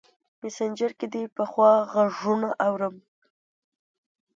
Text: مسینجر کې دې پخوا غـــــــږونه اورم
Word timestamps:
مسینجر 0.41 0.91
کې 0.99 1.07
دې 1.13 1.23
پخوا 1.35 1.71
غـــــــږونه 1.91 2.49
اورم 2.65 2.95